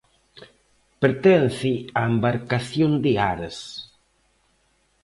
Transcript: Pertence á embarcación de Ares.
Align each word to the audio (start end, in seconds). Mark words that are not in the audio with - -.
Pertence 1.03 1.71
á 1.99 2.01
embarcación 2.13 2.91
de 3.03 3.11
Ares. 3.33 3.57